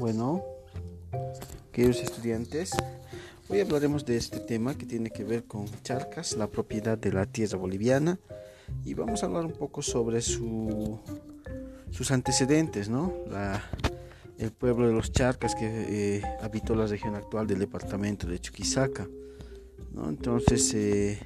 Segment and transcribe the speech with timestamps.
[0.00, 0.42] Bueno,
[1.72, 2.70] queridos estudiantes,
[3.50, 7.26] hoy hablaremos de este tema que tiene que ver con Charcas, la propiedad de la
[7.26, 8.18] tierra boliviana,
[8.82, 10.98] y vamos a hablar un poco sobre su,
[11.90, 13.12] sus antecedentes, ¿no?
[14.38, 19.06] el pueblo de los Charcas que eh, habitó la región actual del departamento de Chuquisaca,
[19.92, 20.08] ¿no?
[20.08, 21.18] Entonces, eh,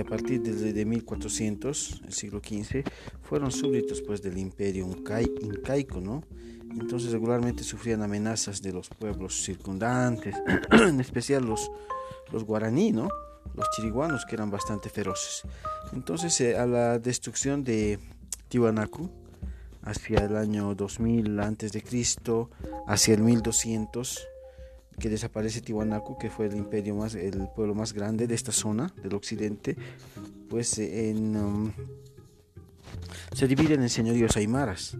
[0.00, 2.84] a partir de, de, 1400, el siglo XV,
[3.22, 6.22] fueron súbditos pues del imperio incaico, ¿no?
[6.70, 10.34] Entonces regularmente sufrían amenazas de los pueblos circundantes,
[10.70, 11.70] en especial los,
[12.32, 13.08] los guaraní, ¿no?
[13.54, 15.42] Los chiriguanos que eran bastante feroces.
[15.92, 17.98] Entonces eh, a la destrucción de
[18.48, 19.10] Tiwanaku,
[19.82, 22.50] hacia el año 2000 antes de Cristo,
[22.86, 24.26] hacia el 1200,
[24.98, 28.92] que desaparece Tiwanaku, que fue el imperio más, el pueblo más grande de esta zona
[29.02, 29.76] del occidente,
[30.48, 31.72] pues en, um,
[33.32, 34.96] se dividen en señoríos aymaras,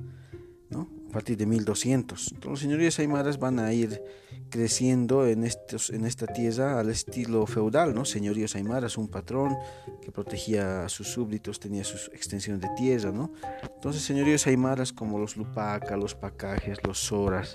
[0.71, 0.89] ¿no?
[1.17, 2.35] Partir de 1200.
[2.45, 4.03] los señoríos aymaras van a ir
[4.51, 8.05] creciendo en, estos, en esta tierra al estilo feudal, ¿no?
[8.05, 9.57] Señoríos aymaras, un patrón
[10.03, 13.33] que protegía a sus súbditos, tenía sus extensiones de tierra, ¿no?
[13.63, 17.55] Entonces, señoríos aymaras como los Lupaca, los Pacajes, los Soras,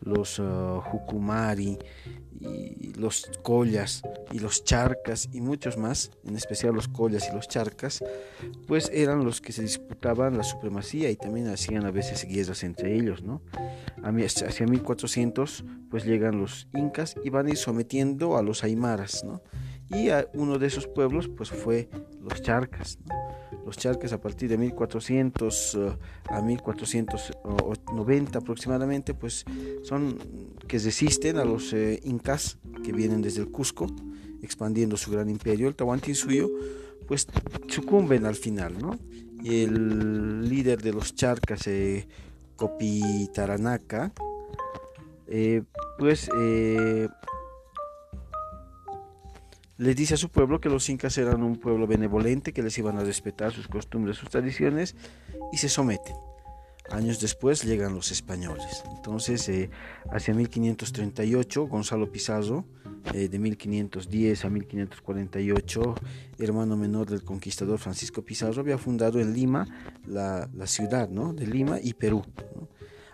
[0.00, 1.78] los uh, Jucumari
[2.42, 7.48] y los collas y los charcas y muchos más, en especial los collas y los
[7.48, 8.02] charcas,
[8.66, 12.94] pues eran los que se disputaban la supremacía y también hacían a veces guerras entre
[12.94, 13.42] ellos, ¿no?
[14.02, 19.42] Hacia 1400 pues llegan los incas y van a ir sometiendo a los aymaras, ¿no?
[19.88, 21.88] Y a uno de esos pueblos pues fue
[22.20, 22.98] los charcas,
[23.64, 25.90] Los charcas a partir de 1400 uh,
[26.28, 29.44] a 1490 aproximadamente pues
[29.82, 30.18] son
[30.66, 33.86] que resisten a los eh, incas que vienen desde el Cusco
[34.42, 36.50] expandiendo su gran imperio, el Tahuantinsuyo,
[37.06, 37.26] pues
[37.68, 38.98] sucumben al final, ¿no?
[39.42, 42.06] Y el líder de los charcas, eh,
[42.56, 44.12] Copitaranaca,
[45.26, 45.62] eh,
[45.98, 47.08] pues eh,
[49.78, 52.98] les dice a su pueblo que los incas eran un pueblo benevolente, que les iban
[52.98, 54.96] a respetar sus costumbres, sus tradiciones,
[55.52, 56.14] y se someten.
[56.90, 58.82] Años después llegan los españoles.
[58.94, 59.70] Entonces, eh,
[60.10, 62.66] hacia 1538, Gonzalo Pizarro,
[63.14, 65.94] eh, de 1510 a 1548,
[66.38, 69.66] hermano menor del conquistador Francisco Pizarro, había fundado en Lima
[70.06, 71.32] la, ciudad ¿no?
[71.32, 72.24] de Lima y Perú.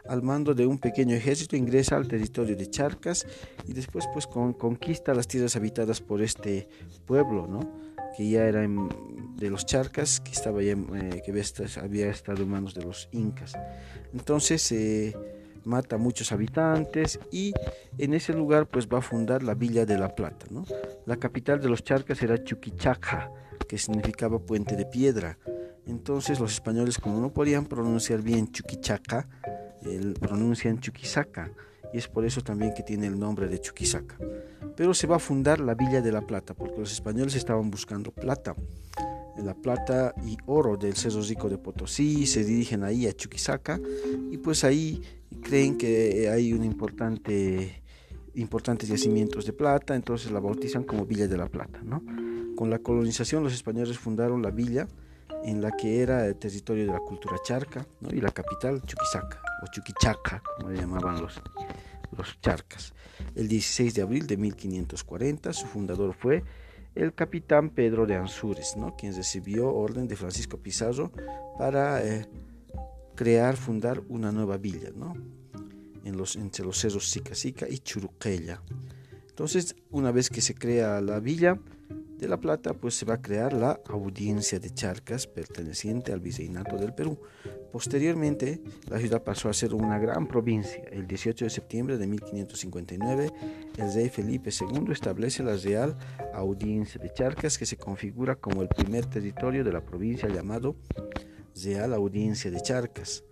[0.08, 3.26] Al mando de un pequeño ejército ingresa al territorio de Charcas
[3.66, 6.68] y después pues conquista las tierras habitadas por este
[7.06, 7.88] pueblo, ¿no?
[8.16, 12.74] que ya era de los charcas, que, estaba ya, eh, que había estado en manos
[12.74, 13.52] de los incas.
[14.12, 15.14] Entonces eh,
[15.64, 17.52] mata a muchos habitantes y
[17.96, 20.46] en ese lugar pues va a fundar la Villa de la Plata.
[20.50, 20.64] ¿no?
[21.06, 23.30] La capital de los charcas era Chuquichaca,
[23.68, 25.38] que significaba puente de piedra.
[25.86, 29.28] Entonces los españoles como no podían pronunciar bien Chuquichaca,
[30.20, 31.50] pronuncian Chuquisaca
[31.92, 34.16] y es por eso también que tiene el nombre de Chuquisaca.
[34.76, 38.10] Pero se va a fundar la Villa de la Plata, porque los españoles estaban buscando
[38.10, 38.54] plata.
[39.38, 43.80] La plata y oro del Cerro Rico de Potosí, se dirigen ahí a Chuquisaca
[44.30, 45.00] y pues ahí
[45.42, 47.82] creen que hay un importante,
[48.34, 51.80] importantes yacimientos de plata, entonces la bautizan como Villa de la Plata.
[51.84, 52.02] ¿no?
[52.56, 54.88] Con la colonización los españoles fundaron la villa
[55.44, 58.10] en la que era el territorio de la cultura charca ¿no?
[58.10, 61.40] y la capital Chuquisaca o Chuquichaca, como le llamaban los,
[62.16, 62.92] los charcas.
[63.34, 66.44] El 16 de abril de 1540 su fundador fue
[66.94, 68.96] el capitán Pedro de Ansúrez, ¿no?
[68.96, 71.12] quien recibió orden de Francisco Pizarro
[71.58, 72.28] para eh,
[73.14, 75.14] crear, fundar una nueva villa ¿no?
[76.04, 78.62] en los, entre los cerros Sica Sica y Churuquella.
[79.28, 81.58] Entonces, una vez que se crea la villa,
[82.18, 86.76] de La Plata, pues se va a crear la Audiencia de Charcas, perteneciente al Viceinato
[86.76, 87.18] del Perú.
[87.70, 90.82] Posteriormente, la ciudad pasó a ser una gran provincia.
[90.90, 93.30] El 18 de septiembre de 1559,
[93.76, 95.96] el rey Felipe II establece la Real
[96.34, 100.76] Audiencia de Charcas, que se configura como el primer territorio de la provincia llamado
[101.62, 103.24] Real Audiencia de Charcas.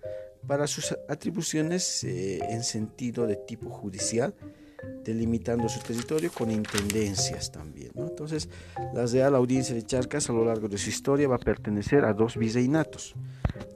[0.46, 4.32] Para sus atribuciones eh, en sentido de tipo judicial,
[5.04, 7.92] delimitando su territorio con intendencias también.
[7.94, 8.48] Entonces,
[8.94, 12.12] la Real Audiencia de Charcas a lo largo de su historia va a pertenecer a
[12.12, 13.14] dos viceinatos.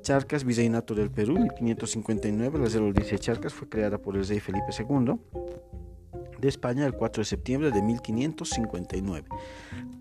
[0.02, 4.40] Charcas, viceinato del Perú, 1559, la Real Audiencia de Charcas fue creada por el rey
[4.40, 5.14] Felipe II
[6.40, 9.28] de España el 4 de septiembre de 1559,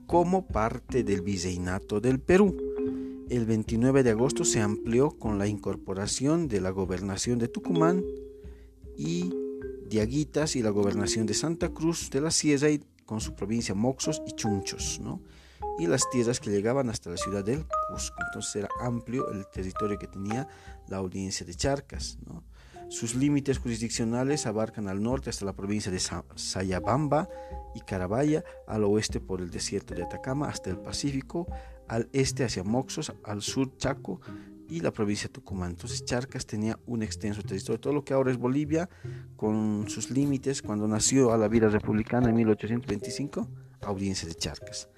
[0.08, 2.56] como parte del viceinato del Perú.
[3.30, 8.04] El 29 de agosto se amplió con la incorporación de la gobernación de Tucumán
[8.98, 9.32] y
[9.90, 14.22] Diaguitas y la gobernación de Santa Cruz de la Sierra y con su provincia Moxos
[14.28, 15.22] y Chunchos, ¿no?
[15.80, 18.18] y las tierras que llegaban hasta la ciudad del Cusco.
[18.28, 20.48] Entonces era amplio el territorio que tenía
[20.88, 22.18] la audiencia de Charcas.
[22.90, 26.02] Sus límites jurisdiccionales abarcan al norte hasta la provincia de
[26.36, 27.30] Sayabamba
[27.76, 31.48] y Carabaya, al oeste por el desierto de Atacama hasta el Pacífico,
[31.88, 34.22] al este hacia Moxos, al sur Chaco
[34.70, 35.72] y la provincia de Tucumán.
[35.72, 38.90] Entonces Charcas tenía un extenso territorio, todo lo que ahora es Bolivia,
[39.36, 43.48] con sus límites, cuando nació a la vida republicana en 1825,
[43.82, 44.90] audiencia de Charcas.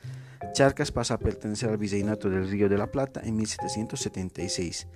[0.53, 4.87] Charcas pasa a pertenecer al Virreinato del Río de la Plata en 1776.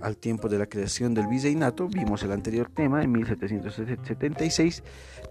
[0.00, 4.82] Al tiempo de la creación del Virreinato, vimos el anterior tema, en 1776,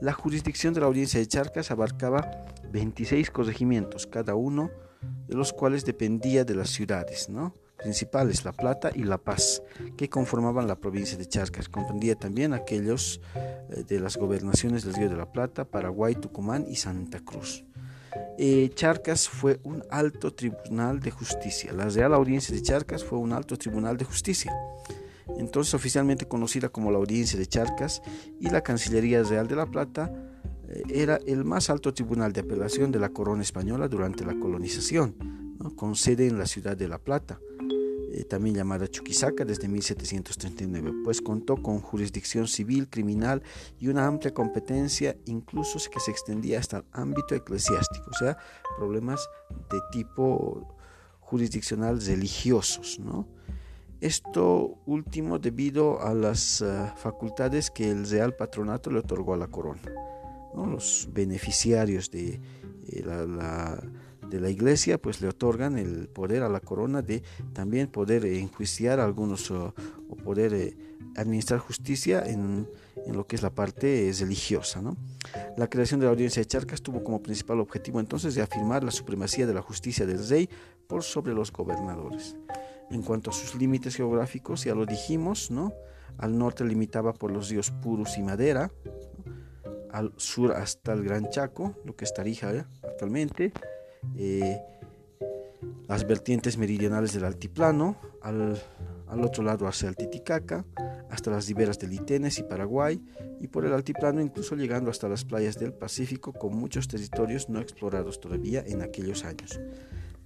[0.02, 2.30] la jurisdicción de la audiencia de Charcas abarcaba
[2.72, 4.72] 26 corregimientos, cada uno
[5.28, 7.30] de los cuales dependía de las ciudades
[7.82, 9.64] principales, La Plata y La Paz,
[9.98, 11.70] que conformaban la provincia de Charcas.
[11.70, 13.22] Comprendía también aquellos
[13.70, 17.66] eh, de las gobernaciones del Río de la Plata, Paraguay, Tucumán y Santa Cruz.
[18.38, 21.74] Eh, Charcas fue un alto tribunal de justicia.
[21.74, 24.54] La Real Audiencia de Charcas fue un alto tribunal de justicia.
[25.38, 28.02] Entonces oficialmente conocida como la Audiencia de Charcas
[28.40, 30.12] y la Cancillería Real de la Plata
[30.68, 35.16] eh, era el más alto tribunal de apelación de la corona española durante la colonización,
[35.76, 37.40] con sede en la ciudad de La Plata.
[38.14, 43.42] Eh, también llamada Chuquisaca desde 1739, pues contó con jurisdicción civil, criminal
[43.80, 48.38] y una amplia competencia, incluso que se extendía hasta el ámbito eclesiástico, o sea,
[48.78, 49.26] problemas
[49.72, 50.76] de tipo
[51.22, 53.30] jurisdiccional religiosos, ¿no?
[54.02, 59.48] Esto último debido a las eh, facultades que el Real Patronato le otorgó a la
[59.48, 59.82] corona.
[60.54, 62.42] Los beneficiarios de
[62.88, 63.82] eh, la
[64.32, 67.22] de la iglesia pues le otorgan el poder a la corona de
[67.54, 69.74] también poder enjuiciar a algunos o,
[70.24, 70.78] poder eh,
[71.16, 72.68] administrar justicia en,
[73.06, 74.82] en, lo que es la parte eh, religiosa.
[74.82, 74.96] ¿no?
[75.58, 78.92] La creación de la audiencia de Charcas tuvo como principal objetivo entonces de afirmar la
[78.92, 80.50] supremacía de la justicia del rey
[80.88, 82.36] por sobre los gobernadores.
[82.90, 85.74] En cuanto a sus límites geográficos, ya lo dijimos, ¿no?
[86.18, 88.72] Al norte limitaba por los ríos Purus y Madera,
[89.92, 92.66] al sur hasta el Gran Chaco, lo que es Tarija ¿eh?
[92.84, 93.52] actualmente,
[94.16, 94.60] eh,
[95.88, 98.62] las vertientes meridionales del altiplano, al,
[99.22, 100.66] otro lado hacia el Titicaca,
[101.10, 103.02] hasta las riberas de Litenes y Paraguay,
[103.40, 107.60] y por el altiplano incluso llegando hasta las playas del Pacífico con muchos territorios no
[107.60, 109.60] explorados todavía en aquellos años.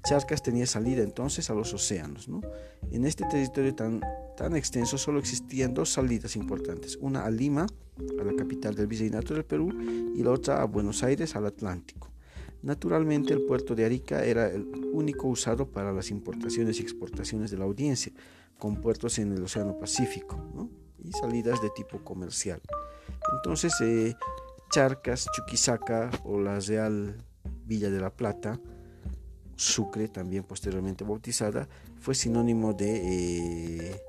[0.05, 2.29] Charcas tenía salida entonces a los océanos.
[2.91, 4.01] En este territorio tan,
[4.37, 7.65] tan extenso solo existían dos salidas importantes, una a Lima,
[8.19, 9.73] a la capital del Virreinato del Perú,
[10.15, 12.14] y la otra a Buenos Aires, al Atlántico.
[12.65, 17.59] Naturalmente el puerto de Arica era el único usado para las importaciones y exportaciones de
[17.59, 18.11] la audiencia,
[18.57, 22.59] con puertos en el Océano Pacífico y salidas de tipo comercial.
[23.37, 24.15] Entonces, eh,
[24.71, 27.23] Charcas, Chuquisaca o la Real
[27.67, 28.59] Villa de la Plata,
[29.55, 31.69] Sucre, también posteriormente bautizada,
[31.99, 34.01] fue sinónimo de eh,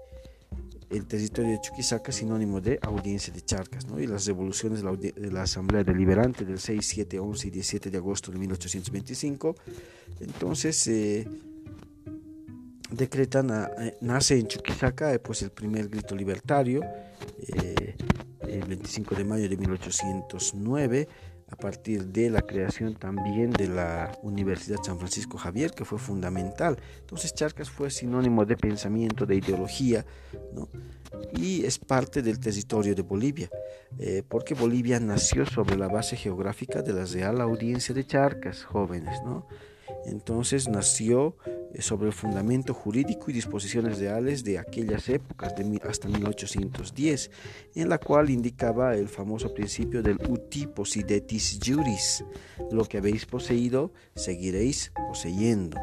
[0.91, 3.99] el territorio de Chuquisaca sinónimo de audiencia de Charcas, ¿no?
[4.00, 8.31] y las revoluciones de la, Asamblea Deliberante del 6, 7, 11 y 17 de agosto
[8.31, 9.56] de 1825.
[10.21, 11.29] Entonces, eh,
[12.91, 16.83] decretan, eh, nace en Chuquisaca eh, pues el primer grito libertario,
[18.41, 21.09] el 25 de mayo de 1809
[21.49, 26.77] a partir de la creación también de la Universidad San Francisco Javier, que fue fundamental.
[27.01, 30.05] Entonces Charcas fue sinónimo de pensamiento, de ideología,
[30.53, 30.69] ¿no?
[31.33, 33.49] y es parte del territorio de Bolivia,
[33.99, 39.21] eh, porque Bolivia nació sobre la base geográfica de la Real Audiencia de Charcas, jóvenes,
[39.25, 39.47] ¿no?
[40.05, 41.37] Entonces nació
[41.80, 47.30] sobre el fundamento jurídico y disposiciones reales de aquellas épocas, de hasta 1810,
[47.75, 52.25] en la cual indicaba el famoso principio del uti possidetis juris,
[52.71, 55.78] lo que habéis poseído, seguiréis poseyendo.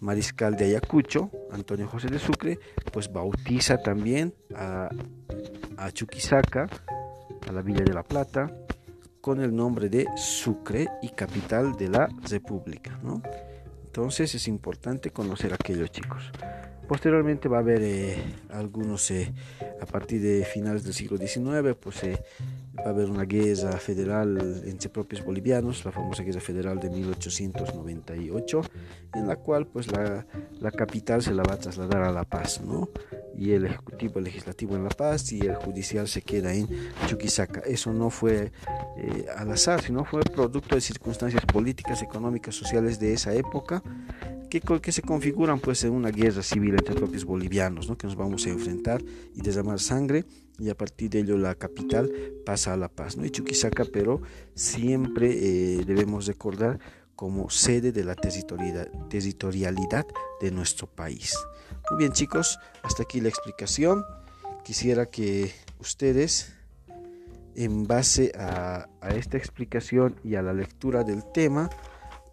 [0.00, 2.58] mariscal de Ayacucho, Antonio José de Sucre,
[2.92, 4.90] pues bautiza también a,
[5.92, 6.68] Chuquisaca,
[7.48, 8.50] a la Villa de la Plata,
[9.20, 12.98] con el nombre de Sucre y capital de la República.
[13.84, 16.32] Entonces es importante conocer a aquellos chicos.
[16.88, 19.32] Posteriormente va a haber eh, algunos eh,
[19.80, 22.22] a partir de finales del siglo XIX, pues eh,
[22.82, 28.62] va a haber una guerra federal entre propios bolivianos, la famosa guerra federal de 1898,
[29.14, 30.26] en la cual pues la,
[30.60, 32.88] la capital se la va a trasladar a La Paz, ¿no?
[33.36, 36.68] Y el ejecutivo, el legislativo en La Paz y el judicial se queda en
[37.06, 37.60] Chuquisaca.
[37.60, 38.52] Eso no fue
[38.96, 43.82] eh, al azar, sino fue producto de circunstancias políticas, económicas, sociales de esa época
[44.50, 47.96] que, que se configuran pues en una guerra civil entre propios bolivianos, ¿no?
[47.96, 49.02] que nos vamos a enfrentar
[49.34, 50.26] y derramar sangre
[50.58, 52.12] y a partir de ello la capital
[52.44, 53.24] pasa a La Paz, ¿no?
[53.24, 54.22] Y Chuquisaca, pero
[54.54, 56.78] siempre eh, debemos recordar
[57.16, 60.06] como sede de la territorialidad
[60.40, 61.36] de nuestro país.
[61.90, 64.04] Muy bien chicos, hasta aquí la explicación.
[64.64, 66.54] Quisiera que ustedes,
[67.54, 71.70] en base a, esta explicación y a la lectura del tema,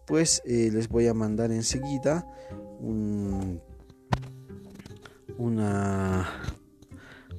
[0.08, 2.26] pues eh, les voy a mandar enseguida
[2.80, 3.62] un,
[5.38, 6.28] una,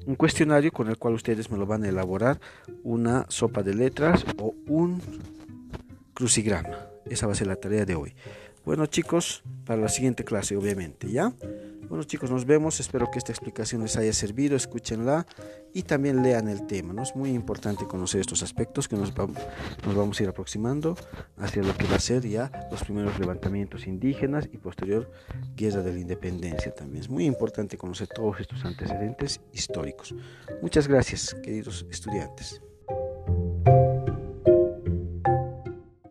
[0.05, 2.39] un cuestionario con el cual ustedes me lo van a elaborar,
[2.83, 5.01] una sopa de letras o un
[6.13, 6.87] crucigrama.
[7.05, 8.13] Esa va a ser la tarea de hoy.
[8.65, 11.33] Bueno chicos, para la siguiente clase obviamente, ¿ya?
[11.91, 12.79] Bueno chicos, nos vemos.
[12.79, 14.55] Espero que esta explicación les haya servido.
[14.55, 15.27] Escúchenla
[15.73, 16.93] y también lean el tema.
[16.93, 17.03] ¿no?
[17.03, 20.95] Es muy importante conocer estos aspectos que nos, vamos, a ir aproximando
[21.37, 25.11] hacia lo que va a ser ya los primeros levantamientos indígenas y posterior
[25.57, 27.03] guerra de la independencia también.
[27.03, 30.15] Es muy importante conocer todos estos antecedentes históricos.
[30.61, 32.61] Muchas gracias, queridos estudiantes.